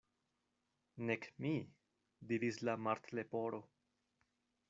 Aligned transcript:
"Nek 1.09 1.27
mi," 1.47 1.51
diris 2.33 2.59
la 2.69 2.77
Martleporo. 2.87 3.63